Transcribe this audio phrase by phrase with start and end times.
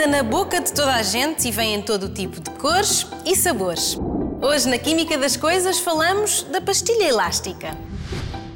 [0.00, 3.06] anda na boca de toda a gente e vem em todo o tipo de cores
[3.26, 3.98] e sabores.
[4.40, 7.76] Hoje, na Química das Coisas, falamos da pastilha elástica.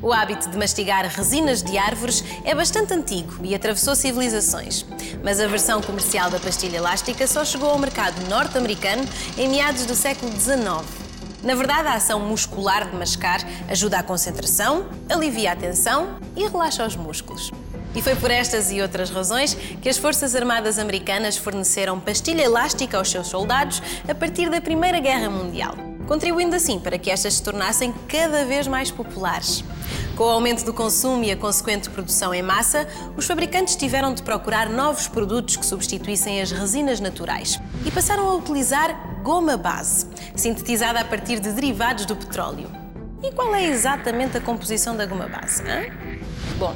[0.00, 4.86] O hábito de mastigar resinas de árvores é bastante antigo e atravessou civilizações.
[5.22, 9.06] Mas a versão comercial da pastilha elástica só chegou ao mercado norte-americano
[9.36, 11.05] em meados do século XIX.
[11.42, 16.86] Na verdade, a ação muscular de mascar ajuda à concentração, alivia a tensão e relaxa
[16.86, 17.52] os músculos.
[17.94, 22.98] E foi por estas e outras razões que as Forças Armadas Americanas forneceram pastilha elástica
[22.98, 25.74] aos seus soldados a partir da Primeira Guerra Mundial,
[26.06, 29.64] contribuindo assim para que estas se tornassem cada vez mais populares.
[30.14, 34.22] Com o aumento do consumo e a consequente produção em massa, os fabricantes tiveram de
[34.22, 41.00] procurar novos produtos que substituíssem as resinas naturais e passaram a utilizar goma base, sintetizada
[41.00, 42.70] a partir de derivados do petróleo.
[43.20, 45.64] E qual é exatamente a composição da goma base?
[45.64, 45.90] Hein?
[46.56, 46.72] Bom,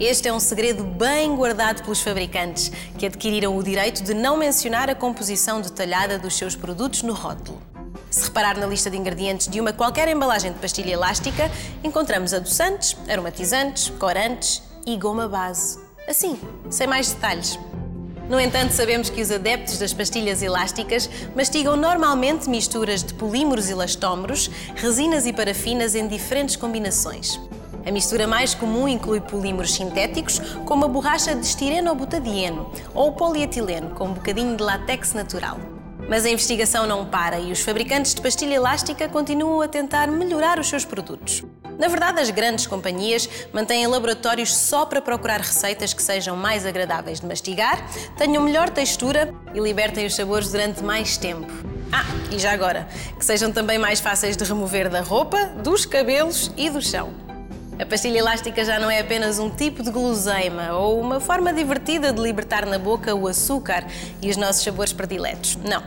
[0.00, 4.90] este é um segredo bem guardado pelos fabricantes, que adquiriram o direito de não mencionar
[4.90, 7.62] a composição detalhada dos seus produtos no rótulo.
[8.10, 11.48] Se reparar na lista de ingredientes de uma qualquer embalagem de pastilha elástica,
[11.84, 15.78] encontramos adoçantes, aromatizantes, corantes e goma base.
[16.08, 16.36] Assim,
[16.68, 17.56] sem mais detalhes.
[18.28, 24.50] No entanto, sabemos que os adeptos das pastilhas elásticas mastigam normalmente misturas de polímeros elastómeros,
[24.74, 27.38] resinas e parafinas em diferentes combinações.
[27.86, 33.12] A mistura mais comum inclui polímeros sintéticos, como a borracha de estireno ou butadieno, ou
[33.12, 35.75] polietileno, com um bocadinho de látex natural.
[36.08, 40.58] Mas a investigação não para e os fabricantes de pastilha elástica continuam a tentar melhorar
[40.58, 41.42] os seus produtos.
[41.78, 47.20] Na verdade, as grandes companhias mantêm laboratórios só para procurar receitas que sejam mais agradáveis
[47.20, 47.84] de mastigar,
[48.16, 51.52] tenham melhor textura e libertem os sabores durante mais tempo.
[51.92, 56.50] Ah, e já agora, que sejam também mais fáceis de remover da roupa, dos cabelos
[56.56, 57.25] e do chão.
[57.78, 62.10] A pastilha elástica já não é apenas um tipo de guloseima ou uma forma divertida
[62.10, 63.86] de libertar na boca o açúcar
[64.22, 65.56] e os nossos sabores prediletos.
[65.56, 65.82] Não.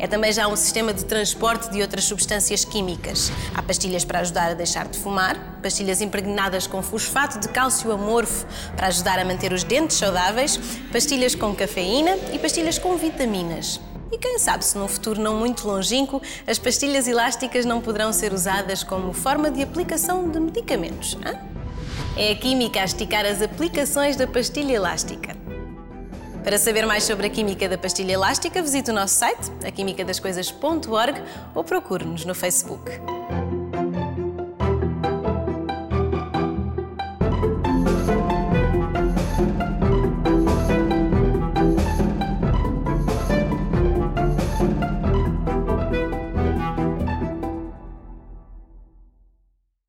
[0.00, 3.30] É também já um sistema de transporte de outras substâncias químicas.
[3.54, 8.44] Há pastilhas para ajudar a deixar de fumar, pastilhas impregnadas com fosfato de cálcio amorfo
[8.76, 10.56] para ajudar a manter os dentes saudáveis,
[10.92, 13.80] pastilhas com cafeína e pastilhas com vitaminas.
[14.10, 18.32] E quem sabe se num futuro não muito longínquo as pastilhas elásticas não poderão ser
[18.32, 21.16] usadas como forma de aplicação de medicamentos.
[21.24, 21.38] Hein?
[22.16, 25.36] É a química a esticar as aplicações da pastilha elástica.
[26.42, 31.22] Para saber mais sobre a química da pastilha elástica, visite o nosso site, aquimicadascoisas.org
[31.54, 32.90] ou procure-nos no Facebook.